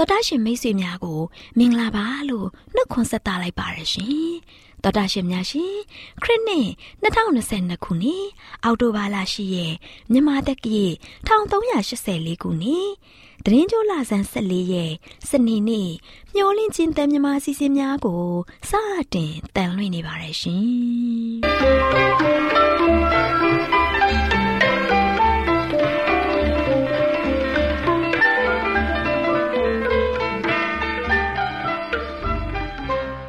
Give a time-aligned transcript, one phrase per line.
[0.00, 1.20] တော်တာရှင်မိတ်ဆွေများကို
[1.58, 4.30] မင်္ဂလာပါလို့နှုတ်ခွန်းဆက်တာလိုက်ပါရရှင်
[4.82, 5.74] တော်တာရှင်များရှင်
[6.22, 6.68] ခရစ်နှစ်
[7.02, 8.26] 2022ခုနှစ်
[8.64, 9.74] အောက်တိုဘာလ10ရက်
[10.10, 10.86] မြန်မာတက္ကရာ
[11.26, 12.88] 1384ခုနှစ်
[13.44, 14.92] တရင်ကျိုးလာဆန်း14ရက်
[15.28, 15.90] စနေနေ့
[16.34, 18.24] မျောလင့်ချင်းတန်မြမာစီစဉ်များကို
[18.70, 18.72] စ
[19.14, 22.39] တင်တန်လွင့်နေပါရရှင်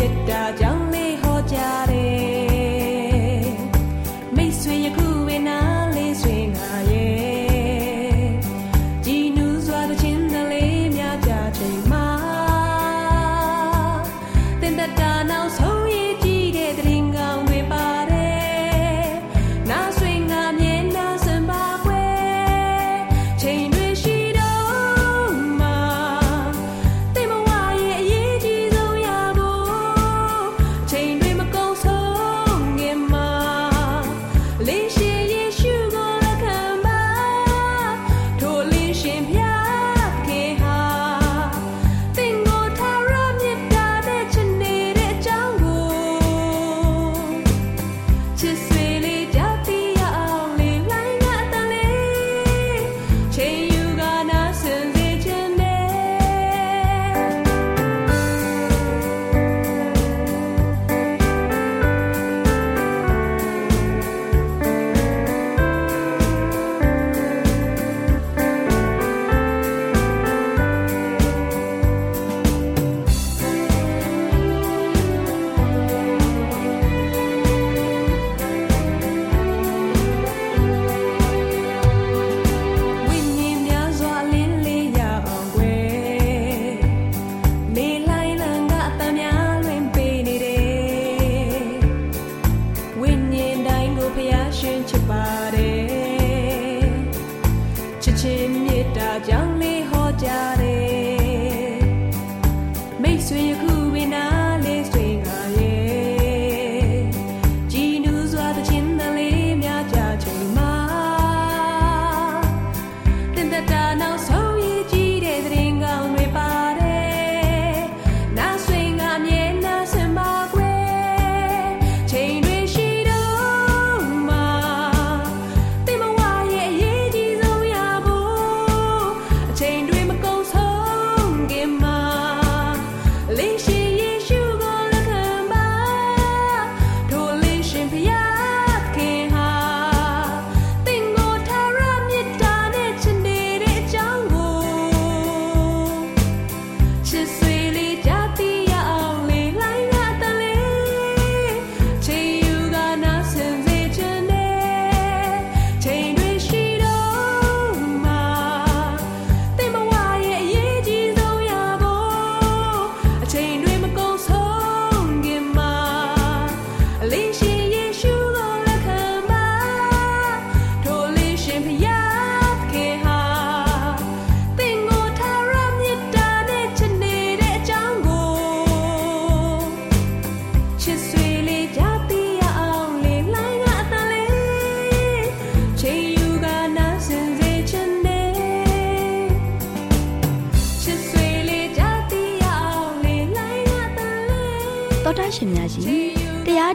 [0.00, 0.77] yet da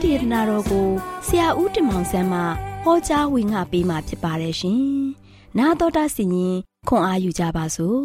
[0.03, 0.87] ဒေသနာတော်ကို
[1.27, 2.39] ဆရာဦးတင်မောင်ဆန်းမှ
[2.83, 4.81] ဟောကြားဝင်ငါပေးมาဖြစ်ပါတယ်ရှင်။
[5.57, 6.55] နာတော်တာစီရင်
[6.87, 7.99] ခွန်အားယူကြပါစို့။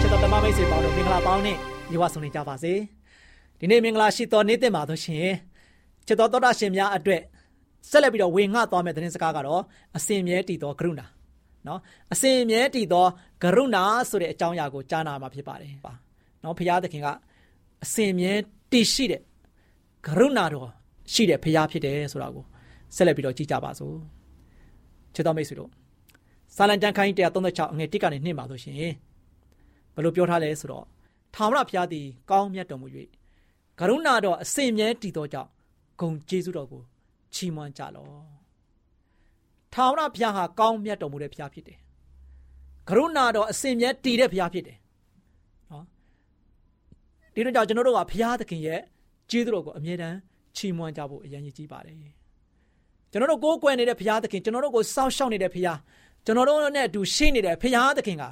[0.00, 1.56] ချစ်တော်ဓမ္မမိတ်ဆွေပေါင်းတို့မင်္ဂလာပေါင်းနဲ့
[1.90, 2.72] ညီဝဆုံနေကြပါစေ။
[3.58, 5.26] ဒီနေ့မင်္ဂလာရှိသောနေ့တင်ပါတို့ရှင်
[6.06, 7.22] ချစ်တော်သောတာရှင်များအတွက်
[7.90, 9.62] ဆက်လက်ပြီးတော့ဝေငှသွားမယ့်သတင်းစကားကတော့
[9.96, 11.17] အစင်မြဲတည်သောကရုဏာ
[11.66, 11.80] နော်
[12.12, 13.06] အစင်မြဲတည်သော
[13.42, 15.92] ကရုဏာဆိုတဲ့အကြောင်းအရာကိုကြားနာမှာဖြစ်ပါတယ်ပါ
[16.44, 17.08] နော်ဘုရားသခင်က
[17.84, 18.32] အစင်မြဲ
[18.72, 19.22] တည်ရှိတဲ့
[20.06, 20.68] ကရုဏာတော်
[21.12, 22.44] ရှိတဲ့ဘုရားဖြစ်တယ်ဆိုတာကို
[22.96, 23.96] ဆက်လက်ပြီးတော့ကြည့်ကြပါစို့
[25.14, 25.70] ချစ်တော်မိတ်ဆွေတို့
[26.56, 28.76] စာလံတန်ခိုင်း136အငယ်1ကနေ2ပါဆိုရှင်
[29.94, 30.84] ဘယ်လိုပြောထားလဲဆိုတော့
[31.34, 32.86] ထာဝရဘုရားသည်ကောင်းမြတ်တော်မူ၍
[33.78, 35.50] ကရုဏာတော်အစင်မြဲတည်သောကြောင့်
[36.00, 36.82] ဂုံကျေးဇူးတော်ကို
[37.34, 38.37] ချီးမွမ်းကြလော့
[39.74, 41.78] ထာဝရဘုရားဟာကောင်းမြတ်တော်မူတဲ့ဘုရားဖြစ်တယ်
[42.88, 44.78] ကရုဏာတော်အစင်မြဲတည်တဲ့ဘုရားဖြစ်တယ်
[45.70, 45.84] နော်
[47.34, 48.80] ဒီတော့ကျွန်တော်တို့ကဘုရားသခင်ရဲ့
[49.30, 50.16] ကျေးဇူးတော်ကိုအမြဲတမ်း
[50.56, 51.96] ချီးမွမ်းကြဖို့အရင်ကြီးပါတယ်
[53.12, 55.78] ကျွန်တော်တို့ကိုးကွယ်နေတဲ့ဘုရားသခင်ကျွန်တော်တို့ကိုစောင့်ရှောက်နေတဲ့ဘုရား
[56.24, 58.24] ကျွန်တော်တို့နဲ့အတူရှိနေတဲ့ဘုရားသခင်က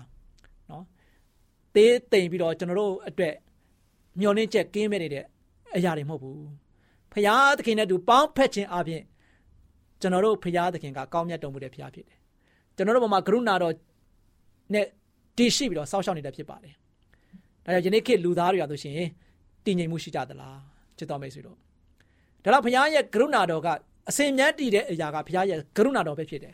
[0.70, 0.84] နော်
[1.74, 3.34] သေးသိမ့်ပြီးတော့ကျွန်တော်တို့အတွက်
[4.20, 5.24] မျောလင်းချက်ကင်းမဲ့နေတဲ့
[5.76, 6.48] အရာတွေမဟုတ်ဘူး
[7.12, 9.02] ဖရာသခင်နဲ့တူပေါင်းဖက်ခြင်းအပြင်
[10.01, 12.17] ကျွန်တော်တို့ဖရာသခင်ကကောင်းမြတ်တော်မူတဲ့ဖရာဖြစ်တယ်
[12.75, 13.73] ကျွန်တော်တို့ဘုံမှာကရုဏာတော်
[14.73, 14.85] နဲ့
[15.37, 16.73] တည်ရှိပြီးတော့စောင့်ရှောက်နေတဲ့ဖြစ်ပါတယ်
[17.65, 18.95] ဒါကြောင့်ယနေ့ခေတ်လူသားတွေရဆိုရှင်
[19.65, 20.59] တည်ငြိမ်မှုရှိကြသလား
[20.97, 21.57] ချစ်တော်မိတ်ဆွေတို့
[22.43, 23.67] ဒါတော့ဖရာရဲ့ကရုဏာတော်က
[24.09, 26.53] အစင်မြတ်တည်တဲ့အရာကဖရာရဲ့ကရုဏာတော်ပဲဖြစ်တယ်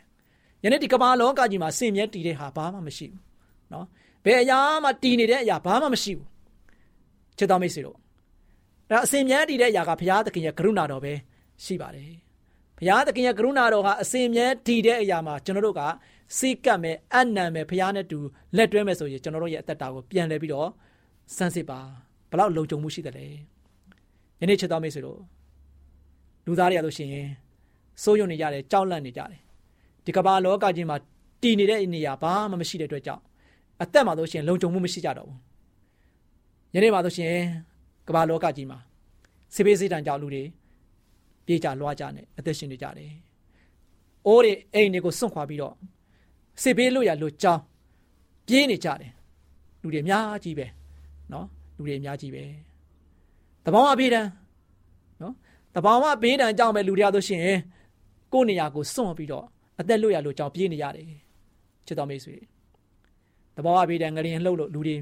[0.64, 3.22] ယနေ့ဒီကမ္ဘာလောကကြီးမှာစင်မြတ်တည်တဲ့ဟာဘာမှမရှိဘူး
[3.70, 3.84] เนาะ
[4.24, 6.28] ဘယ်အရာမှတည်နေတဲ့အရာဘာမှမရှိဘူး
[7.38, 7.96] ချစ်တော်မိတ်ဆွေတို့
[8.90, 11.12] ဒါအစင်မြဲတည်တဲ့အရာကဘုရားသခင်ရဲ့ကရုဏာတော်ပဲ
[11.64, 12.10] ရှိပါတယ်
[12.77, 15.81] ဘုရားသခင်ရဲ့ကရုဏာတော်ကအစင်မြဲတည်တဲ့အရာမှာကျွန်တော်တို့က
[16.37, 18.19] စိတ်ကပ်မယ်အနံမယ်ဘုရားနဲ့တူ
[18.57, 20.69] လက်တွဲမယ်ဆိုရင်ကျွန်တော်တို့ရဲ့အသက်တာကိုပြန်လဲပြီးတော့
[21.35, 21.79] စမ်းစစ်ပါ
[22.31, 23.25] ဘလောက်လုံခြုံမှုရှိတယ်လဲ
[24.41, 25.19] ယနေ့ချစ်တော်မိတ်ဆွေတို့
[26.45, 27.27] လူသားတွေရလို့ရှိရင်
[28.03, 29.39] စိုးရုံနေကြတယ်ကြောက်လန့်နေကြတယ်
[30.05, 30.97] ဒီကမ္ဘာလောကကြီးမှာ
[31.41, 33.21] တည်နေတဲ့နေရာဘာမှမရှိတဲ့အတွက်ကြောင့်
[33.81, 35.37] အသက်မှာဆိုရှင်လုံခြုံမှုမရှိကြတော့ဘူး
[36.75, 37.33] ယနေ့မှာဆိုရှင်
[38.07, 38.79] ကမ္ဘာလောကကြီးမှာ
[39.55, 40.43] စေဘေးစေးတံကြောင့်လူတွေ
[41.45, 43.11] ပြေးကြလွှားကြနဲ့အသက်ရှင်နေကြတယ်။
[44.27, 45.73] အိုးတွေအိမ်တွေကိုစွန့်ခွာပြီးတော့
[46.61, 47.61] စေဘေးလို့ရလို့ကြောင်း
[48.47, 49.11] ပြေးနေကြတယ်။
[49.81, 50.67] လူတွေအများကြီးပဲ
[51.31, 52.43] နော်လူတွေအများကြီးပဲ။
[53.65, 54.21] တဘောင်းအပြေးတံ
[55.21, 55.33] နော်
[55.75, 57.41] တဘောင်းအဘေးတံကြောင့်ပဲလူတွေရဆိုရှင်
[58.33, 59.45] ကိုယ့်နေရာကိုစွန့်ပြီးတော့
[59.79, 61.05] အသက်လို့ရလို့ကြောင်းပြေးနေရတယ်။
[61.87, 62.35] ချစ်တော်မိတ်ဆွေ
[63.57, 64.95] တဘောင်းအဘေးတံငရင်လှုပ်လို့လူတွေ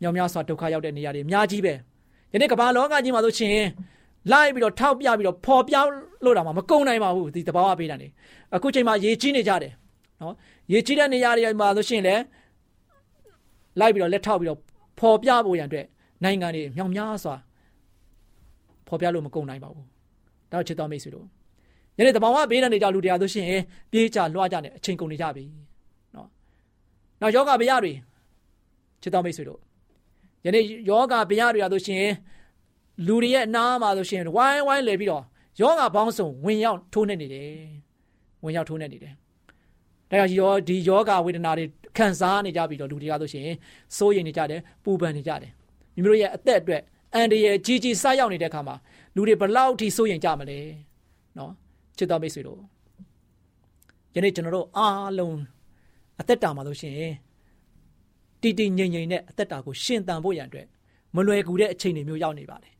[0.00, 1.74] မြောင်များစွာဒုက္ခရောက်တဲ့နေရာတွေအများကြီးပဲ။
[2.32, 3.58] ယနေ့ကမ္ဘာလောကကြီးမှာဆိုရှင်
[4.32, 5.90] လိုက်ပြီးတော့ထောက်ပြပြီးတော့ပေါ်ပြောင်း
[6.24, 8.08] လို့တော့မကုန်နိုင်ပါဘူးဒီတဘာဝပေးတာနေ
[8.54, 9.72] အခုချိန်မှာရေကြီးနေကြတယ်
[10.20, 10.34] နော်
[10.72, 12.22] ရေကြီးတဲ့နေရာတွေမှာဆိုရှင်လည်း
[13.80, 14.58] လိုက်ပြီးတော့လက်ထောက်ပြီးတော့
[14.98, 15.86] ပေါ်ပြဖို့ရန်အတွက်
[16.24, 17.34] နိုင်ငံတွေမြောင်များစွာ
[18.86, 19.86] ပေါ်ပြလို့မကုန်နိုင်ပါဘူး
[20.52, 21.26] တော့ချစ်တော်မိတ်ဆွေတို့
[21.98, 23.46] ယနေ့တဘာဝပေးတဲ့နေကြလူတရားဆိုရှင်
[23.90, 25.44] ပြေးကြလွှားကြနေအချိန်ကုန်နေကြပြီ
[26.14, 26.28] နော်
[27.20, 27.92] နောက်ယောဂဗျာတွေ
[29.02, 29.60] ချစ်တော်မိတ်ဆွေတို့
[30.44, 32.04] ယနေ့ယောဂဗျာတွေရဆိုရှင်
[33.06, 35.24] လူတွေရဲ့နားမှာဆိုရှင်ဝိုင်းဝိုင်းလေပြီးတော့
[35.60, 37.50] ယောဂဘောင်းစုံဝင်ရောက်ထိုးနေနေတယ်
[38.44, 39.12] ဝင်ရောက်ထိုးနေနေတယ်
[40.10, 41.64] ဒါကြောင့်ယောဒီယောဂဝေဒနာတွေ
[41.96, 43.48] ခံစားနေကြပြီးတော့လူတွေကဆိုရှင်
[43.96, 45.52] စိုးရိမ်နေကြတယ်ပူပန်နေကြတယ်
[45.94, 46.82] မိမိတို့ရဲ့အသက်အတွက်
[47.14, 48.76] အန်ဒီရဲ့ကြီးကြီးစားရောက်နေတဲ့အခါမှာ
[49.14, 50.58] လူတွေဘလောက်ထိစိုးရိမ်ကြမလဲ
[51.38, 51.52] နော်
[51.98, 52.60] ချစ်တော်မိတ်ဆွေတို့
[54.14, 55.38] ယနေ့ကျွန်တော်တို့အားလုံး
[56.20, 56.94] အသက်တာမှာဆိုရှင်
[58.40, 60.66] တီတီငိမ့်ငိမ့်နဲ့အသက်တာကိုရှင်သန်ဖို့ရန်အတွက်
[61.14, 62.77] မလွယ်ကူတဲ့အခြေအနေမျိုးရောက်နေပါတယ်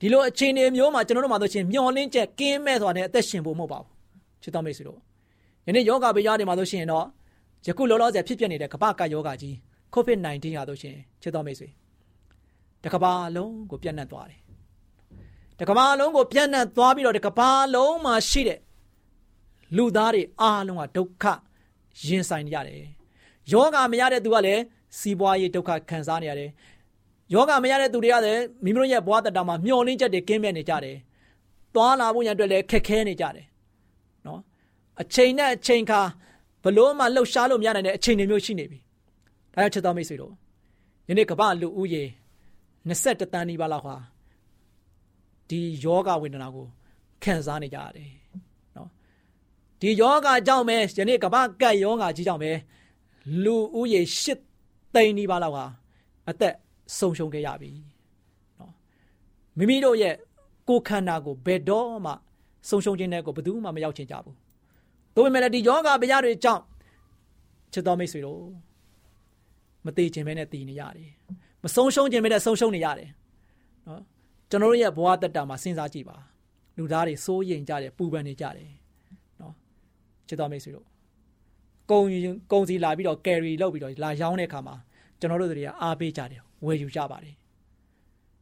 [0.00, 3.90] ဒီလိုအခြေအနေမျိုးမှာကျွန်တော်တို့မှာဆိုရှင်မျောလင်းချက်ကင်းမဲ့စွာနဲ့အသက်ရှင်ဖို့မဟုတ်ပါဘူး
[4.42, 4.98] ချစ်တော်မိတ်ဆွေတို့
[5.66, 7.04] ယနေ့ယောဂဗျာတွေမှာဆိုရှင်တော့
[7.66, 9.54] ယခုလောလောဆယ်ဖြစ်ပျက်နေတဲ့ကမ္ဘာကယောဂကြီး
[9.94, 11.68] COVID-19 ရာဆိုရှင်ချစ်တော်မိတ်ဆွေ
[12.84, 14.40] တကဘာလုံးကိုပြန့်နှံ့သွားတယ်
[15.60, 18.58] တကဘာလုံးကိုပြန့်နှံ့သွားပြီးတော့တကဘာလုံးမှာရှိတဲ့
[19.76, 21.24] လူသားတွေအားလုံးကဒုက္ခ
[22.06, 22.82] ရင်ဆိုင်နေရတယ်
[23.52, 24.62] ယောဂမရတဲ့သူကလည်း
[24.98, 26.50] စီးပွားရေးဒုက္ခခံစားနေရတယ်
[27.34, 30.96] ယောဂမရတဲ့သူတွေကလည်းမိမိတို့ရဲ့ဘဝတတမှာမျောလင်းချက်တွေကင်းမဲ့နေကြတယ်။
[31.74, 33.46] သွားလာဖို့ရန်အတွက်လည်းခက်ခဲနေကြတယ်။
[34.26, 34.40] နော်။
[35.00, 36.00] အချိန်နဲ့အချိန်ခါ
[36.64, 38.78] ဘလို့မှလှုပ်ရှားလို့မရနိုင်တဲ့အချိန်တွေမျိုးရှိနေပြီ။
[39.54, 40.32] ဒါကြောင့်ချစ်တော်မိတ်ဆွေတို့
[41.08, 42.04] ယနေ့ကမ္ဘာလူဦးရေ
[42.88, 43.96] 21တန်းနီးပါးလောက်ဟာ
[45.48, 46.66] ဒီယောဂဝေဒနာကို
[47.22, 48.10] ခံစားနေကြရတယ်။
[48.76, 48.88] နော်။
[49.80, 52.50] ဒီယောဂကြောင့်ပဲယနေ့ကမ္ဘာကပ်ယောဂကြီးကြောင့်ပဲ
[53.44, 54.00] လူဦးရေ
[54.48, 55.64] 8သိန်းနီးပါးလောက်ဟာ
[56.30, 56.54] အသက်
[56.96, 57.70] ဆုံးရှုံးခဲ့ရပြီ
[58.58, 58.72] နော်
[59.58, 60.14] မိမိတို့ရဲ့
[60.68, 62.12] ကိုယ်ခန္ဓာကိုဘယ်တော့မှ
[62.68, 64.36] ဆုံးရှုံးခြင်းတဲ့ကိုဘယ်သူမှမရောက်ချင်ကြဘူး
[65.14, 66.62] ဒါပေမဲ့လည်းဒီယောဂဗျာတွေကြောင့်
[67.72, 68.42] ချစ်တော်မိတ်ဆွေတို့
[69.86, 71.10] မသေးခြင်းပဲနဲ့တည်နေရတယ်
[71.62, 73.10] မဆုံးရှုံးခြင်းပဲနဲ့ဆုံးရှုံးနေရတယ်
[73.88, 74.02] နော်
[74.50, 76.16] ကျွန်တော်တို့ရဲ့ဘဝတက်တာမှာစဉ်းစားကြည့်ပါ
[76.76, 78.70] လူသားတွေစိုးရိမ်ကြတယ်ပူပန်နေကြတယ်
[79.40, 79.54] နော်
[80.28, 80.86] ချစ်တော်မိတ်ဆွေတို့
[81.90, 82.00] ကုံ
[82.52, 84.76] ကုံစီလာပြီးတော့ carry လုပ်ပြီးတော့လာရောင်းတဲ့အခါမှာ
[85.20, 87.34] ကျွန်တော်တို့တွေကအားပေးကြတယ် ဝယ်ယူကြပါတယ်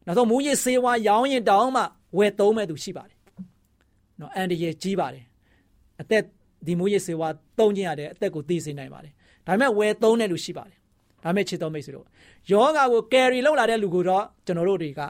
[0.07, 1.83] နောက်ဆုံးမူရစ်ဆေးဝါးရောင်းရင်တောင်းမှ
[2.19, 3.17] ဝယ်သုံးမဲ့သူရှိပါတယ်
[4.21, 5.25] နော်အန်ဒီရဲ့ကြီးပါတယ်
[6.01, 6.23] အသက်
[6.67, 9.13] ဒီမိုးရစေဝါသုံးခြင်းရတဲ့အသက်ကိုသိစေနိုင်ပါတယ်
[9.47, 10.79] ဒါပေမဲ့ဝယ်သုံးတဲ့လူရှိပါတယ်
[11.23, 12.07] ဒါပေမဲ့ချစ်တော်မိတ်ဆွေတို့
[12.51, 15.01] ယောဂါကိုကယ်ရီလောက်လာတဲ့လူကိုတော့ကျွန်တော်တို့တွေက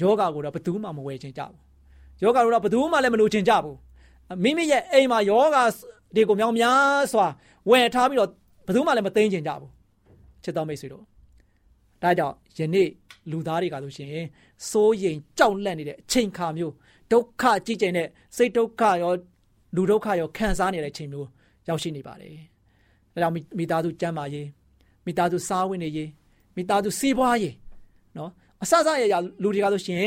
[0.00, 1.58] ယောဂါကိုတော့ဘယ်သူမှမဝယ်ချင်ကြဘူး
[2.22, 3.76] ယောဂါကိုတော့ဘယ်သူမှလည်းမလိုချင်ကြဘူး
[4.42, 5.62] မိမိရဲ့အိမ်မှာယောဂါ
[6.14, 7.26] တွေကိုမြောင်များစွာ
[7.70, 8.30] ဝယ်ထားပြီးတော့
[8.66, 9.70] ဘယ်သူမှလည်းမသိမ်းချင်ကြဘူး
[10.44, 11.04] ချစ်တော်မိတ်ဆွေတို့
[12.02, 12.88] ဒါကြောင့်ယနေ့
[13.30, 14.08] လူသားတွေကဆိုရှင်
[14.70, 16.74] စိုးရိမ်ကြောက်လန့်နေတဲ့အချိန်ခါမျိုး
[17.12, 19.12] ဒုက္ခကြည်ကျင်တဲ့စိတ်ဒုက္ခရော
[19.76, 21.28] လူဒုက္ခရောခံစားနေတဲ့အချိန်မျိုး
[21.68, 22.34] ရောက်ရှိနေပါတယ်။
[23.12, 24.48] ဒါကြောင့်မိသားစုကျမ်းမာရေး
[25.06, 26.10] မိသားစုစားဝင်နေရေး
[26.56, 27.54] မိသားစုစီးပွားရေး
[28.16, 28.30] နော်
[28.62, 30.02] အဆဆရရလူတွေကဆိုရှင်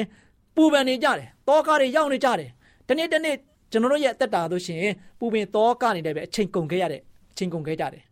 [0.55, 2.49] ပူပန်နေကြတယ်တောကားတွေရောက်နေကြတယ်
[2.87, 3.35] တနေ့တနေ့
[3.71, 4.81] ကျွန်တော်တို့ရဲ့အသက်တာဆိုရှင်
[5.19, 8.03] ပူပင်တောကားနေတဲ့ပဲအချိန်ကုန်ခဲ့ရတဲ့အချိန်ကုန်ခဲ့ကြတယ်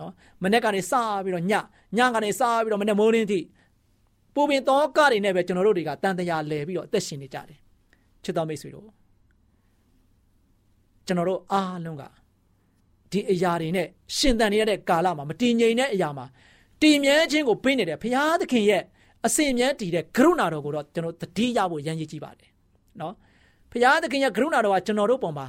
[0.00, 0.12] နော်
[0.42, 0.92] မနေ့ကနေစ
[1.24, 1.52] ပြီးတော့ည
[1.96, 3.40] ညကနေစပြီးတော့မနေ့မိုးလင်းထိ
[4.34, 7.58] ပူပင်တောကားတွေနဲ့ပဲကျွန်တော်တို့တွေကတန်တရာလဲပြီးတော့အသက်ရှင်နေကြတယ်
[8.24, 8.86] ချစ်တော်မိတ်ဆွေတို့
[11.06, 12.04] ကျွန်တော်တို့အားလုံးက
[13.12, 13.86] ဒီအရာတွေနဲ့
[14.16, 16.26] ရှင်သန်နေရတဲ့ကာလမှာမတည်ငြိမ်တဲ့အရာမှာ
[16.82, 18.82] တည်မြဲခြင်းကိုပေးနေတဲ့ဘုရားသခင်ရဲ့
[19.26, 22.50] အစဉ်မြဲတည်တဲ့ကရုဏာတော်ကိုတော့ကျွန်တော်တတိယဖို့ရန်ရည်ကြည့်ပါတယ်
[23.00, 23.14] နော်
[23.70, 25.46] ဘုရားသခင်ရဲ့ကရုဏာတော်ကကျွန်တော်တို့ပုံမှာ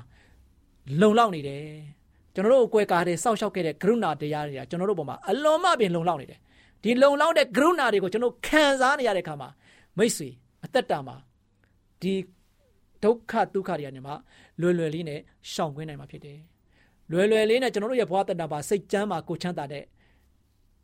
[1.02, 1.64] လုံလောက်နေတယ်
[2.40, 6.40] ကျွန်တော်တို့ကိုကွယ်ကားတဲ့စောက်ရှောက်ခဲ့တဲ့ကရုဏာတရားတွေကကျွန်တော်တို့ပုံမှာအလွန်မှပင်လုံလောက်နေတယ်
[6.84, 9.50] ဒီလုံလောက်တဲ့ကရုဏာတွေကိုကျွန်တော်ခံစားနေရတဲ့အခါမှာ
[9.98, 10.30] မိတ်ဆွေ
[10.66, 11.16] အသက်တာမှာ
[12.02, 12.14] ဒီ
[13.04, 14.14] ဒုက္ခဒုက္ခတွေကနေမှ
[14.62, 15.20] လွယ်လွယ်လေးနဲ့
[15.52, 16.38] ရှောင်ကွင်းနိုင်မှာဖြစ်တယ်။
[17.12, 19.84] လွယ်လွယ်လေးနဲ့ကျွန်တော်တို့ရဲ့ဘဝတဏ္ဍာပါစိတ်ချမ်းမှာကိုချမ်းသာတဲ့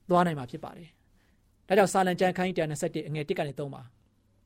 [0.10, 0.90] သွားနိုင်မှာဖြစ်ပါတယ်။
[1.68, 3.82] ဒါကြောင့်စာလံကျမ်းခန်းကြီး121အငယ်1ကနေ3ပါ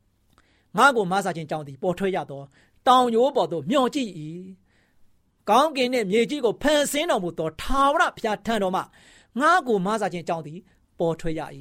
[0.77, 2.41] ။ငါကိုမဆာခြင်းကြောင့်ဒီပေါ်ထွက်ရသော
[2.87, 4.09] တောင်ရိုးပေါ်သို့မျှော်ကြည့်၏။
[5.49, 8.81] ကောင်းကင်နှင့်မြေကြီးကိုဖန်ဆင်းတော်မူသောထာဝရဘုရားထံတော်မှ
[9.39, 10.53] ငါကိုမဆာခြင်းကြောင့်ဒီ
[10.99, 11.41] ပေါ်ထွက်ရ၏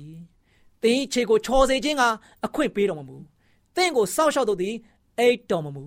[0.83, 2.03] ။သင်ခြေကိုချော်စေခြင်းက
[2.45, 3.17] အခွင့်ပေးတော်မမူ။
[3.77, 4.75] သင်ကိုစောက်ရှောက်တို့သည်
[5.19, 5.83] အိတ်တော်မမူ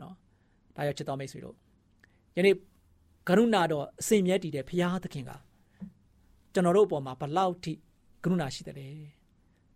[0.00, 0.14] နော်
[0.76, 1.56] ဒါရောက်ချစ်တော်မိတ်ဆွေတို့
[2.36, 2.54] ယနေ့
[3.28, 5.30] ကရုဏာတော်အစဉ်မြဲတည်တဲ့ဘုရားသခင်က
[6.52, 7.72] ကျွန်တော်တို့အပေါ်မှာဘလောက်ထိ
[8.22, 8.88] ကရုဏာရှိတယ်လေ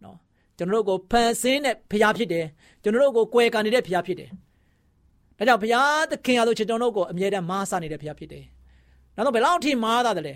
[0.05, 0.16] နော်
[0.57, 2.47] ကျွန်တော်တို့ကိုဖန်ဆင်းတဲ့ဘုရားဖြစ်တယ်
[2.83, 4.31] ကျွန်တော်တို့ကိုကွယ်ကန်နေတဲ့ဘုရားဖြစ်တယ်
[5.38, 8.45] ဒါကြောင့်ဘုရားသခင်အားလို့ကျွန်တော်တို့ကိုအမြဲတမ်းမားဆနေတဲ့ဘုရားဖြစ်တယ်
[9.14, 10.35] နောက်တော့ဘယ်လောက်ထိမားတာလဲ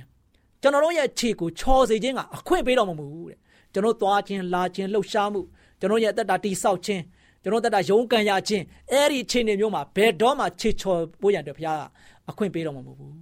[0.62, 3.38] ကျွန်တော်တို့ရဲ့ခြေကိုချော်စေခြင်းကအခွင့်ပေးတော်မမူတဲ့
[3.72, 5.40] ကျွန်တော်သွားခြင်းလာခြင်းလှုပ်ရှားမှု
[5.80, 7.02] ကျွန်တော်ရဲ့အသက်တာတိဆောက်ခြင်း
[7.42, 11.82] ကျွန်တော်တက်တာရုံးကန်ရခြင်းအဲ့ဒီအခြေအနေမျိုးမှာဘယ်တော့မှချေချော်ပိုးရန်အတွက်ဘုရားက
[12.30, 13.14] အခွင့်ပေးတော်မှာမဟုတ်ဘူး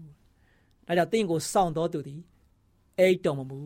[0.87, 2.20] ။ဒါကြောင့်တင့်ကိုစောင့်တော်သူသည်
[2.99, 3.58] အိတ်တော်မမူ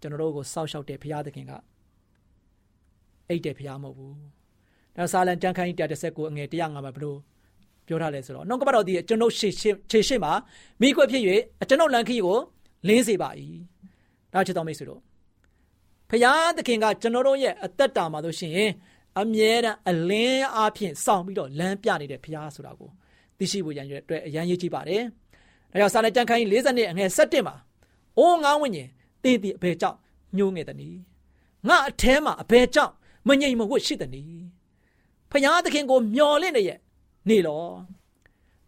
[0.00, 1.52] ကျွန်တော်တို့ကိုစောက်ရှောက်တဲ့ဘုရားသခင်က
[3.28, 4.14] အိတ်တဲ့ဘုရားမဟုတ်ဘူး။
[4.96, 7.18] ဒါစာလံကြံခိုင်း139အငယ်105မှာဘလို့
[7.86, 10.32] ပြောထားလဲဆိုတော့နှုတ်ကပတ်တော်ဒီကျွန်ုပ်ရှေ့ရှေ့ခြေရှေ့မှာ
[10.80, 11.22] မိခွက်ဖြစ်၍
[11.68, 12.38] ကျွန်ုပ်လန်ခီကို
[12.88, 13.30] လင်းစေပါ၏။
[14.32, 15.00] ဒါချစ်တော်မိတ်ဆွေတို့
[16.10, 18.70] ဖျားသခင်ကကျွန်တော်တို့ရဲ့အသက်တာမှာလို့ရှိရင်
[19.20, 22.90] အမြဲတမ်းအလင်းအားဖြင့်စောင့်ပြီးတော့လမ်းပြနေတဲ့ဘုရားဆိုတာကို
[23.38, 25.02] သိရှိဖို့ရန်ရွယ်အတွက်အရန်ရေးကြည့်ပါတယ်။
[25.70, 27.54] ဒါကြောင့်စာနယ်ကြံခိုင်း40နှစ်အငယ်7မှာ
[28.18, 28.88] အိုးငါဝိညာဉ်
[29.22, 29.98] တင်းတီအဘယ်ကြောင့်
[30.36, 31.00] ညှိုးငယ်တည်း
[31.68, 32.92] ငါအแทမှာအဘယ်ကြောင့်
[33.28, 34.55] မငြိမ်မဝှက်ရှိတည်း
[35.32, 36.78] ဖျားသခင်ကိုမျော်လင့်နေရဲ့
[37.28, 37.64] နေလော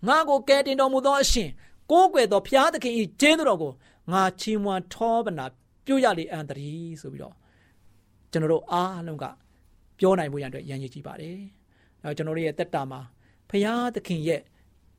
[0.06, 1.50] ငါကိုကယ်တင်တော်မူသောအရှင်
[1.90, 3.72] ကိုးကွယ်သောဖျားသခင်၏ဂျေးတော်ကို
[4.12, 5.46] ငါချီးမွမ်းထောပနာ
[5.84, 7.34] ပြုရလေအံတည်းဆိုပြီးတော့
[8.32, 9.24] ကျွန်တော်တို့အားလုံးက
[9.98, 11.38] ပြောနိုင်မှုရန်အတွက်ရန်ရည်ကြည့်ပါတယ်။
[12.02, 13.00] အဲကျွန်တော်တို့ရဲ့တက်တာမှာ
[13.50, 14.40] ဖရာသခင်ရဲ့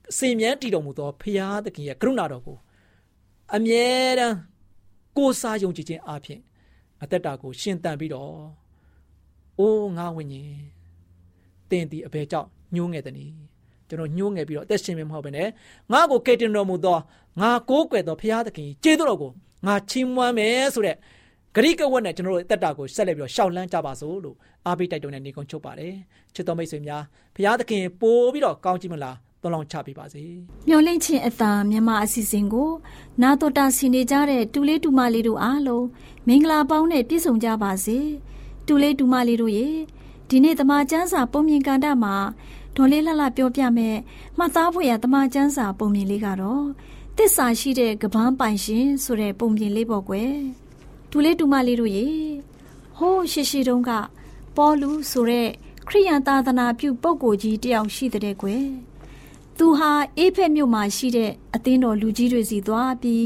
[0.10, 2.58] အစဉ်မြဲတည်တော်မူသောဖရာသခင်ရဲ့ကရုဏာတော်ကို
[3.56, 3.88] အမြဲ
[4.20, 4.38] တမ်း
[5.18, 6.42] ကိုးစားယုံကြည်ခြင်းအပြင်
[7.04, 8.34] အသက်တာကိုရှင်သန်ပြီးတော့
[9.60, 10.79] အိုးငါဝိညာဉ်
[11.72, 13.26] တင်ဒီအဘယ်ကြောင့်ညှိုးငယ်တဲ့နီ
[13.90, 15.48] ကျွန်တော်ညှိုးငယ်ပြီးတော့အသက်ရှင်မမဟုတ်ဘဲနဲ့
[15.92, 16.98] ငါကိုကယ်တင်တော်မူသော
[17.42, 19.32] ငါကိုးကွယ်သောဖရာသခင်ကျေးဇူးတော်ကို
[19.68, 20.96] ငါချီးမွမ်းမယ်ဆိုတဲ့
[21.56, 24.36] ဂရိကဝတ်နဲ့ကျွန်တော်တို့တက်တာကိုဆက်လက်ပြီးတော့ရှောက်လန်းကြပါစို့လို့
[24.66, 25.94] အားပေးတိုက်တွန်းတဲ့နေကုန်းချုပ်ပါတယ်
[26.36, 27.04] ချစ်တော်မိတ်ဆွေများ
[27.36, 30.24] ဘုရားသခင်ပိုးပြီးတော့ကောင်းချီးမလားတော်လောင်ချပေးပါစေ
[30.68, 32.70] မျော်လင့်ခြင်းအသာမြန်မာအစီအစဉ်ကို
[33.22, 35.86] နာတော်တာဆင်နေကြတဲ့တူလေးတူမလေးတို့အားလုံး
[36.28, 37.98] မင်္ဂလာပေါင်းနဲ့ပြည့်စုံကြပါစေ
[38.68, 39.68] တူလေးတူမလေးတို့ရေ
[40.30, 42.16] ဒီနေ့တမချန်းစာပုံမြင်ကန်တာမှာ
[42.76, 43.98] ဒေါ်လေးလှလှပြောပြမယ်
[44.38, 46.66] မှတ်သားဖို့ရတမချန်းစာပုံမြင်လေးကတော့
[47.18, 50.34] တစ္ဆာရှိတဲ့ကပန်းပိုင်ရှင်ဆိုတဲ့ပုံမြင်လေးပေါ့ကွယ်
[51.12, 52.08] တူလေးတူမလေးတို့ရေ
[52.98, 53.92] ဟိုးရှိရှိတုန်းက
[54.56, 55.48] ပေါ်လူဆိုတဲ့
[55.88, 58.66] ခရိယန်သာသနာပြုပုဂ္ဂိုလ်ကြီးတယောက်ရှိတဲ့ကွယ်
[59.58, 63.26] သူဟာအေးဖက်မြို့မှာရှိတဲ့အသင်းတော်လူကြီးတွေစီသွားပြီး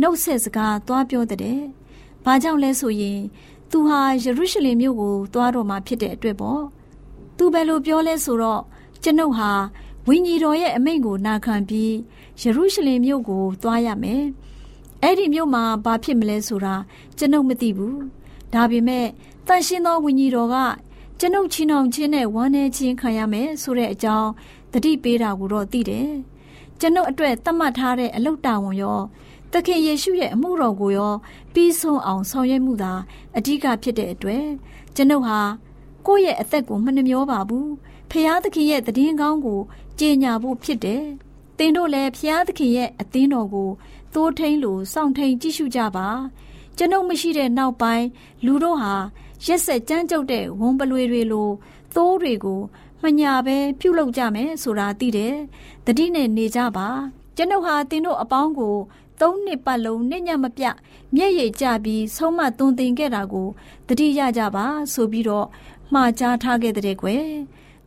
[0.00, 1.60] နှုတ်ဆက်စကားသွားပြောတဲ့။
[2.24, 3.20] ဘာကြောင့်လဲဆိုရင်
[3.72, 6.62] သူဟာယေရုရှလင်မြို့ကိုသွားတော့မှာဖြစ်တဲ့အတွက်ပေါ့။
[7.36, 8.62] သူဘယ်လိုပြောလဲဆိုတော့
[9.02, 9.50] ကျွန်ုပ်ဟာ
[10.06, 11.94] ဝိညာဉ်တော်ရဲ့အမိန့်ကိုနာခံပြီး
[12.40, 14.24] ယေရုရှလင်မြို့ကိုသွားရမယ်။
[15.02, 16.74] အဲ့ဒီမြို့မှာဘာဖြစ်မလဲဆိုတာ
[17.18, 17.98] ကျွန်ုပ်မသိဘူး
[18.52, 19.06] ဒါပေမဲ့
[19.46, 20.56] တန်ရှင်းသောဝိညာဉ်တော်က
[21.18, 24.30] ကျွန်ုပ်ချင်းအောင်ချင်းနဲ့ဝမ်းနေချင်းခံရမယ်ဆိုတဲ့အကြောင်း
[24.72, 26.10] တတိပေးတာကိုတော့သိတယ်
[26.80, 29.00] ကျွန်ုပ်အတွက်သတ်မှတ်ထားတဲ့အလုတ်တာဝန်ရော
[29.52, 31.14] သခင်ယေရှုရဲ့အမှုတော်ကိုရော
[31.52, 32.92] ပြီးဆုံးအောင်ဆောင်ရွက်မှုသာ
[33.36, 34.46] အဓိကဖြစ်တဲ့အတွက်
[34.94, 35.40] ကျွန်ုပ်ဟာ
[36.06, 37.70] ကိုယ့်ရဲ့အသက်ကိုမနှမျောပါဘူး
[38.10, 39.60] ဖျားသခင်ရဲ့တည်င်းကောင်းကို
[39.98, 41.04] ကြေညာဖို့ဖြစ်တယ်။
[41.58, 43.70] သင်တို့လည်းဖျားသခင်ရဲ့အသင်းတော်ကို
[44.14, 46.08] သိုးထိန်လို့စောင့်ထိန်ကြည့်ရှုကြပါ။
[46.76, 48.06] ကျွန်ုပ်မရှိတဲ့နောက်ပိုင်း
[48.44, 48.94] လူတို့ဟာ
[49.46, 51.50] ရက်ဆက်ကြမ်းကြုတ်တဲ့ဝုံပလွေတွေလို
[51.94, 52.60] သိုးတွေကို
[53.02, 55.34] မညာပဲပြုတ်လောက်ကြမယ်ဆိုတာသိတယ်။
[55.86, 56.88] တတိနဲ့နေကြပါ။
[57.36, 58.76] ကျွန်ုပ်ဟာသင်တို့အပေါင်းကို
[59.22, 60.64] သုံးနှစ်ပတ်လုံးနှစ်ညမပြ
[61.16, 63.48] မျက်ရည်ကျပြီးဆုံးမသွန်သင်ခဲ့တာကို
[63.88, 65.46] တတိရကြပါဆိုပြီးတော့
[65.92, 67.24] မှားကြားထားခဲ့တဲ့ကွယ်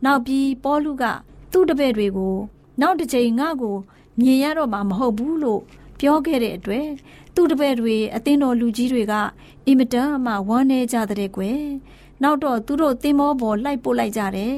[0.04, 1.04] နောက်ပြီးပေါလုက
[1.52, 2.36] သူ့တပည့်တွေကို
[2.80, 3.76] နောက်တစ်ချိန်ငါ့ကို
[4.20, 5.62] မြင်ရတော့မှာမဟုတ်ဘူးလို့
[6.00, 6.86] ပြောခဲ့တဲ့အတွက်
[7.34, 9.14] သူ့တပည့်တွေအသင်းတော်လူကြီးတွေက
[9.66, 11.60] အင်မတန်မှဝမ်းနည်းကြတဲ့ကွယ်
[12.22, 14.56] နောက်တော့သူတို့သင်္ဘောပေါ်လိုက်ပို့လိုက်ကြတယ်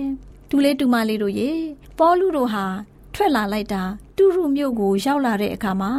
[0.51, 1.51] တူလေးတူမလေးတို့ရေ
[1.99, 2.65] ပေါလုတို့ဟာ
[3.15, 3.83] ထွက်လာလိုက်တာ
[4.17, 5.93] တူရုမြို့ကိုရောက်လာတဲ့အခါမှာ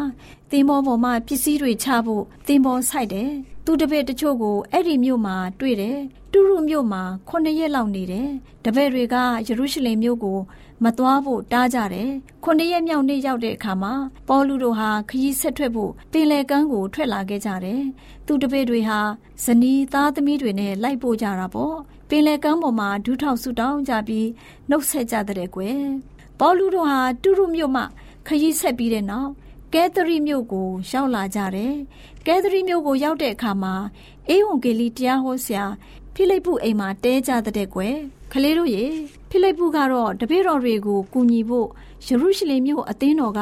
[0.51, 3.31] သင်္ဘောပေါ်မှာပစ္စည်းတွေချဖို့သင်္ဘောဆိုင်တယ်။
[3.65, 5.97] သူတပည့်တချို့ကိုအဲ့ဒီမြို့မှာတွေ့တယ်။
[6.31, 8.29] တူရုမြို့မှာ9ရက်လောက်နေတယ်။
[8.65, 9.15] တပည့်တွေက
[9.47, 10.39] ယေရုရှလင်မြို့ကို
[10.83, 12.09] မသွားဖို့တားကြတယ်။
[12.45, 13.93] 9ရက်မြောက်နေ့ရောက်တဲ့အခါမှာ
[14.27, 17.81] ပေါလုတို့ဟာခရီးဆက်ထွက်ဖို့ပင်လယ်ကမ်းကိုထွက်လာခဲ့ကြတယ်။
[18.25, 18.99] သူတပည့်တွေဟာ
[19.43, 21.75] ဇနီးသားသမီးတွေနဲ့လိုက်ပို့ကြတာပေါ့။
[22.09, 24.27] ပင်လယ်ကမ်းပေါ်မှာဒူးထောက်ဆူတောင်းကြပြီး
[24.69, 25.79] နှုတ်ဆက်ကြတဲ့ကွယ်။
[26.39, 27.83] ပေါလုတို့ဟာတူရုမြို့မှ
[28.27, 29.31] ခရီးဆက်ပြီးတဲ့နောက်
[29.73, 31.73] ကဲသရီမြို့ကိုရောက်လာကြတယ်။
[32.25, 33.73] ကဲသရီမြို့ကိုရောက်တဲ့အခါမှာ
[34.29, 35.65] အေးဝန်ဂေလိတရားဟောဆရာ
[36.13, 37.95] ဖိလိပ္ပုအိမ်မှာတဲကြတဲ့ကွယ်။
[38.33, 38.85] ကလေးတို့ရေ
[39.29, 41.67] ဖိလိပ္ပုကတော့တပည့်တော်တွေကိုကူညီဖို့
[42.05, 43.41] ယေရုရှလင်မြို့အသင်းတော်က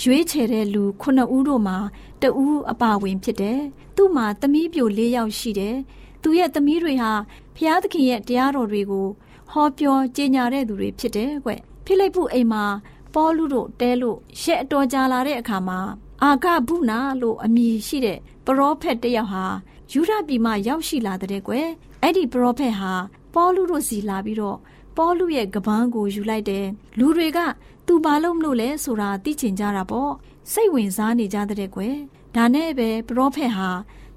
[0.00, 1.76] ရွေးချယ်တဲ့လူခုနှစ်ဦးတို့မှာ
[2.22, 3.60] တဦးအပါဝင်ဖြစ်တယ်။
[3.96, 5.76] သူ့မှာသမီးပြို၄ယောက်ရှိတယ်။
[6.22, 7.12] သူရဲ့သမီးတွေဟာ
[7.56, 9.06] ဖျားသခင်ရဲ့တရားတော်တွေကို
[9.50, 11.52] ဟောပြောကြေညာတဲ့သူတွေဖြစ်တယ်ကွ။
[11.84, 12.64] ဖိလိပ္ပုအိမ်မှာ
[13.14, 15.80] ပေါလုတို့တဲလို့ရက်အတော်ကြာလာတဲ့အခါမှာ
[16.22, 19.44] အာဂဗုနာလို့အမည်ရှိတဲ့ပရောဖက်တယောက်ဟာ
[19.92, 21.68] ယူဒပြည်မှာရောက်ရှိလာတဲ့ကွယ်
[22.02, 22.92] အဲ့ဒီပရောဖက်ဟာ
[23.34, 24.58] ပေါလုတို့စီလာပြီးတော့
[24.96, 26.66] ပေါလုရဲ့ကပန်းကိုယူလိုက်တယ်
[26.98, 27.38] လူတွေက
[27.86, 30.12] သူဘာလို့မလို့လဲဆိုတာသိချင်ကြတာပေါ့
[30.52, 31.96] စိတ်ဝင်စားနေကြတဲ့ကွယ်
[32.34, 33.70] ဒါနဲ့ပဲပရောဖက်ဟာ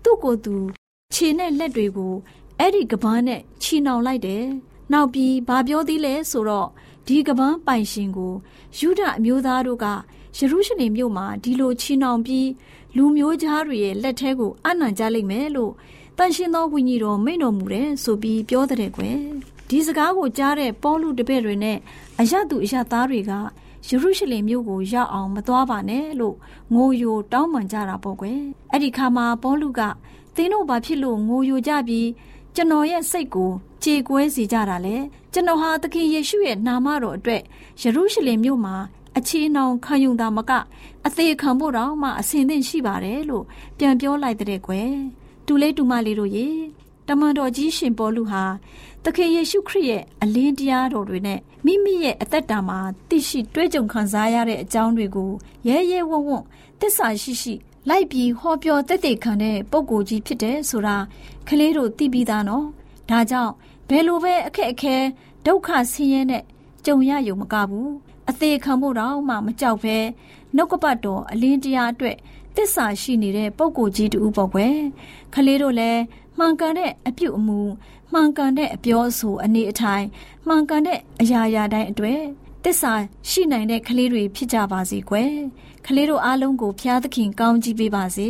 [0.03, 0.55] သူ့ကိုယ်သူ
[1.13, 2.13] ခြေနဲ့လက်တွေကို
[2.59, 4.43] အဲ့ဒီကပန်းနဲ့ချီနှောင်လိုက်တယ်
[4.93, 6.69] နောက်ပြီးဘာပြောသေးလဲဆိုတော့
[7.07, 8.33] ဒီကပန်းပိုင်ရှင်ကို
[8.77, 9.85] ယူဒအမျိုးသားတို့က
[10.37, 12.49] ယေရုရှလင်မြို့မှာဒီလိုချီနှောင်ပြီး
[12.95, 15.73] လူမျိုးသားတွေရဲ့လက်ထဲကိုအနံ့ကြလိမ့်မယ်လို့
[16.17, 19.17] တန်ရှင်သောဝိညာဉ်တော်မိန့်တော်မူတယ်ဆိုပြီးပြောတဲ့ကွယ်
[19.69, 21.77] ဒီစကားကိုကြားတဲ့ပေါလုတပည့်တွေနဲ့
[22.19, 23.31] အရသူအရသားတွေက
[23.87, 26.35] ယေရုရှလင်မြို့ကိုရောက်အောင်မသွားပါနဲ့လို့
[26.73, 28.39] ငိုယိုတောင်းပန်ကြတာပေါ့ကွယ်
[28.71, 29.81] အဲ့ဒီခါမှာပေါလုက
[30.35, 32.07] သင်တို့ဘာဖြစ်လို့ငိုယိုကြပြီး
[32.55, 33.51] ကျွန်တော်ရဲ့စိတ်ကို
[33.83, 34.95] ကြေကွဲစေကြတာလေ
[35.33, 37.41] ကျွန်တော်ဟာသခင်ယေရှုရဲ့နာမတော်အတွက်
[37.81, 38.75] ယေရုရှလင်မြို့မှာ
[39.17, 40.51] အခြေနှောင်ခံယူတာမက
[41.05, 43.45] အသေးခံဖို့တော့မှအစင်သင့်ရှိပါတယ်လို့
[43.77, 44.91] ပြန်ပြောလိုက်တဲ့ကွယ်
[45.45, 46.47] တူလေးတူမလေးတို့ရေ
[47.07, 48.43] တမန်တော်ကြီးရှင်ပေါလုဟာ
[49.03, 55.31] သခင်ယေရှုခရစ်ရဲ့အလင်းတရားတော်တွေနဲ့မိမိရဲ့အသက်တာမှာသိရှိတွေးကြုံခံစားရတဲ့အကြောင်းတွေကို
[55.67, 56.43] ရဲရဲဝံ့ဝံ့
[56.79, 57.53] သစ္စာရှိရှိ
[57.89, 60.97] လိုက်ပြီးဟောပြောတက်တဲ့ခံတဲ့ပုံကိုကြီးဖြစ်တယ်ဆိုတာ
[61.47, 62.67] ကလေးတို့သိပြီးသားနော်
[63.09, 63.53] ဒါကြောင့်
[63.89, 64.95] ဘယ်လိုပဲအခက်အခဲ
[65.45, 66.43] ဒုက္ခဆင်းရဲနဲ့
[66.85, 67.91] ကြုံရယုံမကဘူး
[68.29, 69.97] အသေးခံဖို့တော့မှမကြောက်ပဲ
[70.55, 72.17] နှုတ်ကပတ်တော်အလင်းတရားအတွက်
[72.55, 74.77] တစ္ဆာရှိနေတဲ့ပုံကိုကြီးတူပေါ့ကွယ်
[75.33, 76.01] ခလေးတို့လည်း
[76.37, 77.59] မှန်ကန်တဲ့အပြုအမူ
[78.13, 80.05] မှန်ကန်တဲ့အပြောအဆိုအနေအထိုင်
[80.47, 82.21] မှန်ကန်တဲ့အရာရာတိုင်းအတွက်
[82.63, 82.93] တစ္ဆာ
[83.29, 85.33] ရှိနိုင်တဲ့ကလေးတွေဖြစ်ကြပါစေကွယ်
[85.85, 88.29] ကလေးတို့အားလုံးကိုဖျားသခင်ကောင်းကြီးပေးပါစေ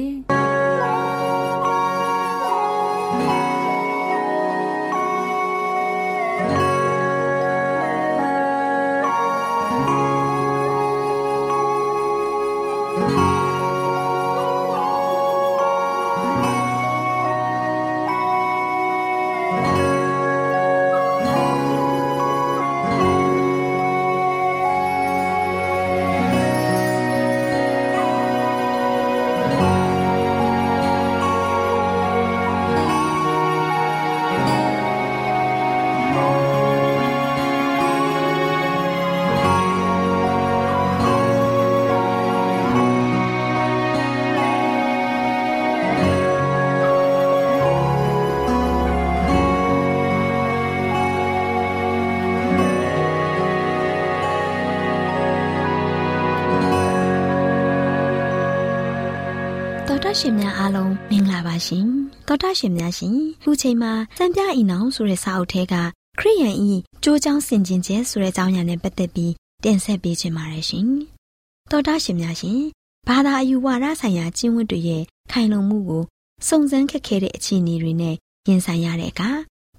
[60.07, 61.85] တော်ရှင်များအားလုံးမင်္ဂလာပါရှင်
[62.27, 65.75] တော်တာရှင်များရှင်ခုချိန်မှာစံပြအီနောင်ဆိုတဲ့စာအုပ်ထဲက
[66.19, 66.71] ခရိယန်ဤ
[67.03, 70.87] ကြိုးချောင်းဆင်ကျင်ကျဲဆိုတဲ့အကြောင်းအရာနဲ့ပတ်သက်ပြီးတင်ဆက်ပေးချင်ပါတယ်ရှင်။
[71.71, 72.59] တော်တာရှင်များရှင်
[73.07, 76.03] ဘာသာအယူဝါဒဆိုင်ရာကျင့်ဝတ်တွေရဲ့ခိုင်လုံမှုကို
[76.47, 78.15] စုံစမ်းခက်ခဲတဲ့အခြေအနေတွေနဲ့
[78.47, 79.29] ရင်ဆိုင်ရတဲ့အခါ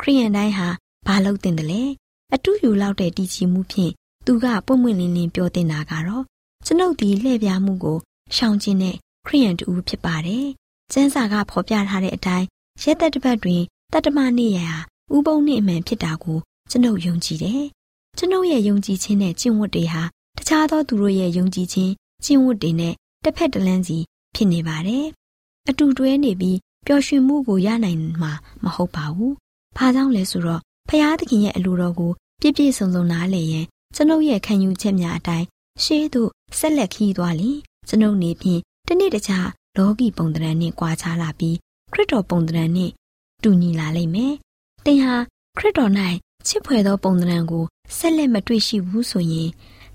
[0.01, 0.69] ခရိယန်တိုင်းဟာ
[1.07, 1.83] ဘာလုပ်တင်တယ်လဲ
[2.35, 3.93] အတူယူလောက်တဲ့တည်ကြည်မှုဖြင့်
[4.27, 6.25] သူကပွင့်ပွင့်လင်းလင်းပြောတင်တာကတော့
[6.67, 7.99] ကျွန်ုပ်ဒီလှည့်ပြားမှုကို
[8.37, 8.97] ရှောင်ကျဉ်တဲ့
[9.29, 10.47] ခရိယန်တူဖြစ်ပါတယ်။
[10.93, 12.47] ကျမ်းစာကဖော်ပြထားတဲ့အတိုင်း
[12.83, 13.63] ရဲသက်တစ်ပတ်တွင်
[13.93, 14.69] တတ္တမနေ့ရာ
[15.15, 16.39] ဥပုံနေ့အမှန်ဖြစ်တာကို
[16.71, 17.63] ကျွန်ုပ်ယုံကြည်တယ်။
[18.19, 20.03] ကျွန်ုပ်ရဲ့ယုံကြည်ခြင်းနဲ့ကျင့်ဝတ်တွေဟာ
[20.39, 21.93] တခြားသောသူတို့ရဲ့ယုံကြည်ခြင်း
[22.25, 23.99] ကျင့်ဝတ်တွေနဲ့တစ်ဖက်တစ်လမ်းစီ
[24.35, 25.07] ဖြစ်နေပါတယ်။
[25.69, 28.33] အတူတွဲနေပြီးပျော်ရွှင်မှုကိုရနိုင်မှာ
[28.65, 29.33] မဟုတ်ပါဘူး။
[29.77, 35.47] ဘာကြောင့်လဲဆိုတော့ဖျားသခင်ရဲ့အလိုတော်ကိုပြည့်ပြည့်စုံစုံနားလည်ရင်ကျွန်ုပ်ရဲ့ခံယူချက်များအတိုင်း
[35.83, 41.57] ရှေးသို့ဆက်လက်ခီးသွားလျင်ကျွန်ုပ်နေဖြင့် တနေ့တခြားလောကီပုံသဏ္ဍာန်နှင့်ကွာခြားလာပြီး
[41.93, 42.93] ခရစ်တော်ပုံသဏ္ဍာန်နှင့်
[43.43, 44.35] တူညီလာလိမ့်မယ်။
[44.85, 45.15] သင်ဟာ
[45.59, 45.93] ခရစ်တော်၌
[46.47, 47.65] ချစ်ဖွယ်သောပုံသဏ္ဍာန်ကို
[47.97, 49.49] ဆက်လက်မတွေ့ရှိဘူးဆိုရင်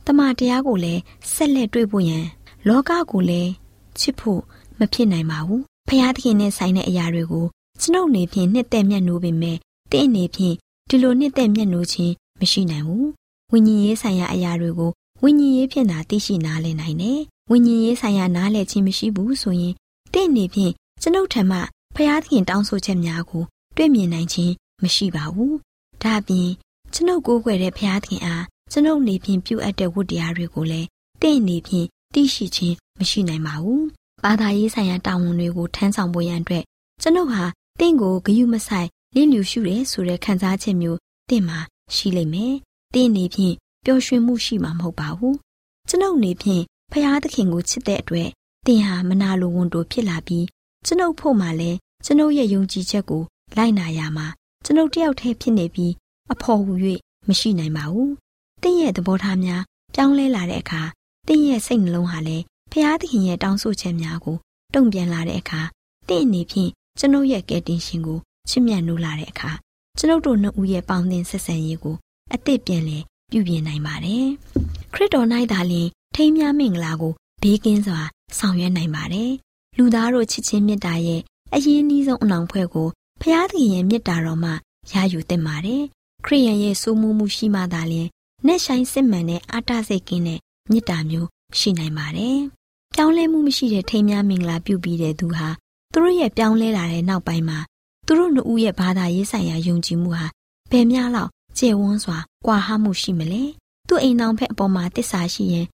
[0.06, 1.02] တမန်တရားကိုလည်း
[1.34, 2.26] ဆက်လက်တွေ့ဖို့ရန်
[2.68, 3.52] လောကကိုလည်း
[4.00, 4.42] ချစ်ဖို့
[4.80, 7.46] မဖြစ်နိုင်ပါဘူး။ဖျားသခင်နဲ့ဆိုင်တဲ့အရာတွေကို
[7.82, 9.58] ကျွန်ုပ်နေဖြင့်နှစ်သက်မျက်နှိုးပေမဲ့
[9.92, 10.56] တင့်အနေဖြင့်
[10.90, 13.08] ဒီလိုနှစ်သက်မျက်နှိုးခြင်းမရှိနိုင်ဘူး။
[13.52, 14.92] ဝိညာဉ်ရေးဆိုင်ရာအရာတွေကို
[15.24, 19.74] ဝိညာဉ်ရေးဖြင့်သာသိရှိနားလည်နိုင်တယ်။ ဝိညာဉ်ရေးဆိုင်ရာနားလည်ခြင်းမရှိဘူးဆိုရင်
[20.14, 21.60] တင့်အနေဖြင့်ကျွန်ုပ်ထံမှ
[21.96, 23.44] ဖျားသခင်တောင်းဆိုချက်များကို
[23.76, 24.54] တွေ့မြင်နိုင်ခြင်း
[24.84, 25.54] မရှိပါဘူး။
[26.02, 26.50] ဒါအပြင်
[26.94, 30.88] ကျွန်ုပ်ကိုးကွယ်တဲ့ဖျားသခင်အားကျွန်ုပ်နေဖြင့်ပြုအပ်တဲ့ဝတ္တရားတွေကိုလည်း
[31.22, 33.84] တင့်အနေဖြင့်သိရှိခြင်းမရှိနိုင်ပါဘူး။
[34.24, 36.64] ဘာသာရေးဆိုင်ရာတာဝန်တွေကိုထမ်းဆောင်ဖို့ရန်အတွက်
[37.02, 37.44] ကျွန်ုပ်ဟာ
[37.80, 41.60] တင့်ကိုဂယုမဆိုင်လင်းလျူရှုရဲဆိုတဲ့ခံစားချက်မျိုးတင့်မှာ
[41.96, 42.54] ရှိလိမ့်မယ်။
[42.94, 45.36] တင့်အနေဖြင့်ပျော်ရွှင်မှုရှိမှာမဟုတ်ပါဘူး။
[45.90, 48.30] ကျွန်ုပ်အနေဖြင့် ဖျားသခင်ကိုချစ်တဲ့အတွက်
[48.68, 50.46] တင်ဟာမနာလိုဝန်တိုဖြစ်လာပြီး
[50.86, 53.24] ကျွန်ုပ်ဖို့မှလည်းကျွန်ုပ်ရဲ့ယုံကြည်ချက်ကို
[53.58, 54.28] လိုက်နာရမှာ
[54.66, 55.94] ကျွန်ုပ်တယောက်တည်းဖြစ်နေပြီး
[56.32, 56.74] အဖော်ဟူ၍
[57.28, 58.12] မရှိနိုင်ပါဘူး။
[58.62, 59.62] တင့်ရဲ့သဘောထားများ
[59.94, 60.82] ပြောင်းလဲလာတဲ့အခါ
[61.28, 64.38] တင့်ရဲ့စိတ်နှလုံးဟာလည်းဖျားသခင်ရဲ့တောင်းဆိုချက်များကို
[64.74, 65.62] တုံ့ပြန်လာတဲ့အခါ
[66.10, 66.70] တင့်အနေဖြင့်
[67.00, 68.20] ကျွန်ုပ်ရဲ့ကယ်တင်ရှင်ကို
[68.50, 69.52] ချစ်မြတ်နိုးလာတဲ့အခါ
[69.98, 71.96] ကျွန်ုပ်တို့နှစ်ဦးရဲ့ပေါင်းသင်းဆက်ဆံရေးကို
[72.34, 72.98] အသစ်ပြန်လဲ
[73.32, 74.28] ပြုပြင်နိုင်ပါတယ်။
[74.94, 78.02] ခရစ်တော်၌သာလျှင် ထိမ်းမြမင်္ဂလာကိုဘေးကင်းစွာ
[78.38, 79.32] ဆောင်ရွက်နိုင်ပါတယ်။
[79.78, 81.22] လူသားတို့ချစ်ချင်းမေတ္တာရဲ့
[81.54, 82.88] အရင်းနှီးဆုံးအနောင်ဖွဲ့ကို
[83.22, 84.52] ဖျားသခင်ရဲ့မေတ္တာတော်မှ
[84.92, 85.82] ရယူသင့်ပါတယ်။
[86.26, 88.10] ခရိယန်ရဲ့စိုးမိုးမှုရှိမှသာလျှင်
[88.48, 91.28] နဲ့ဆိုင်စစ်မှန်တဲ့အာတစိတ်ကင်းတဲ့မေတ္တာမျိုး
[91.60, 92.40] ရှိနိုင်ပါတယ်။
[92.94, 95.48] ပြောင်းလဲမှုမရှိတဲ့ထိမ်းမြမင်္ဂလာပြုပြီးတဲ့သူဟာ
[95.92, 97.60] သူတို့ရဲ့ပြောင်းလဲလာတဲ့နောက်ပိုင်းမှာ
[98.06, 100.28] သူတို့နှစ်ဦးရဲ့ဘာသာရေးဆိုင်ရာယုံကြည်မှုဟာ
[100.72, 103.44] ဘယ်များလောက်ကျယ်ဝန်းစွာကွာဟမှုရှိမလဲ
[103.88, 105.68] သူ့အိမ်တော်ဖက်အပေါ်မှာတစ္ဆာရှိရင်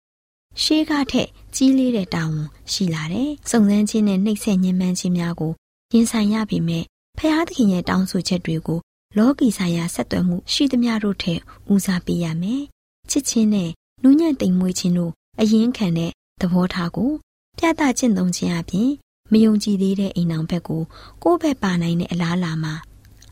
[0.62, 5.54] ရှေးကထက်ကြီးလေးတဲ့တာဝန်ရှိလာတယ်။စုံစမ်းခြင်းနဲ့နှိပ်စက်ညှဉ်းပန်းခြင်းများကို
[5.94, 6.84] ရင်ဆိုင်ရပေမဲ့
[7.18, 8.80] ဖျားသခင်ရဲ့တောင်းဆိုချက်တွေကို
[9.18, 11.40] လောကီဆိုင်ရာဆက်သွယ်မှုရှိသမျှတို့ထက်
[11.74, 12.64] ဦးစားပေးရမယ်။
[13.10, 13.70] ချစ်ချင်းနဲ့
[14.04, 17.12] နူးညံ့တိမ်မွေးခြင်းတို့အရင်ခံတဲ့သဘောထားကို
[17.58, 18.90] ပြသကျင့်သုံးခြင်းအပြင်
[19.32, 20.84] မယုံကြည်သေးတဲ့အိမ်အောင်ဘက်ကို
[21.24, 22.74] ကိုယ့်ဘက်ပါနိုင်တဲ့အလားအလာမှာ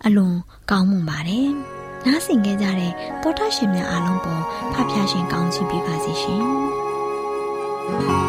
[0.05, 0.35] အလွန်
[0.71, 1.47] ကောင်းမွန်ပါတယ်။
[2.05, 6.43] နားဆင်ကြကြတဲ့သောတာရှင်များအားလုံးပေါ်ဖဖျားရှင်ကောင်းချီးပေးပါစေရှင်။
[7.87, 8.26] တာ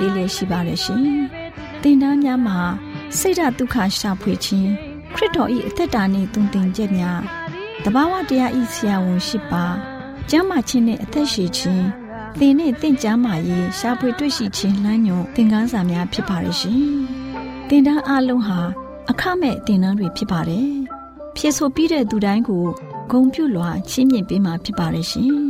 [0.00, 1.02] ပို့ချပေးလေရှိပါတယ်ရှင်
[1.82, 2.58] တင်ဒားများမှာ
[3.18, 4.70] စိတ်ဓာတ်ဒုက္ခရှာဖွေခြင်း
[5.14, 7.20] ခရစ်တော်၏အသက်တာနှင့်တုန်တင်ကြများ
[7.84, 9.64] တဘာဝတရားဤဆရာဝန်ရှိပါ
[10.30, 11.86] ကျမ်းမာခြင်းနဲ့အသက်ရှိခြင်း
[12.38, 16.80] သင်နဲ့တင့်ကြမာရေးရှားဖွေတွေ့ရှိခြင်းလမ်းညွန်သင်ခန်းစာများဖြစ်ပါရဲ့ရှင်။
[17.68, 18.60] သင်တန်းအလုံးဟာ
[19.10, 20.68] အခမဲ့သင်တန်းတွေဖြစ်ပါတယ်။
[21.36, 22.64] ဖြစ်ဆိုပြီးတဲ့သူတိုင်းကို
[23.10, 25.34] ဂုံပြုလွှာချင်းမြင့်ပေးမှာဖြစ်ပါရဲ့ရှင်။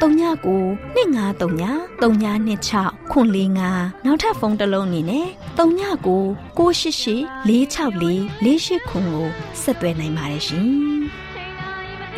[0.00, 3.28] 39 2939 3926ခွန်
[3.64, 5.26] 45နောက်ထပ်ဖုန်းတစ်လုံးအနေနဲ့
[5.58, 7.24] 39 688 464
[8.44, 9.26] 48ခွန်ကို
[9.62, 10.68] ဆက်သွယ်နိုင်ပါတယ်ရှင်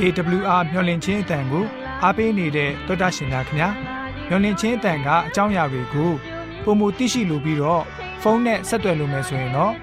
[0.00, 1.64] AWR မျော်လင့်ခြင်းအတန်ကို
[2.02, 3.68] အားပေးနေတဲ့တောတာရှင်များခင်ဗျာ
[4.28, 6.10] မျော်လင့်ခြင်းအတန်ကအကြောင်းအရာတွေကို
[6.64, 7.82] ပုံမသိရှိလိုပြီးတော့
[8.22, 9.74] ဖုန်းနဲ့ဆက်သွယ်လို့မယ်ဆိုရင်တော့